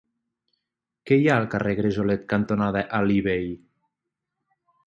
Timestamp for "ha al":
1.31-1.45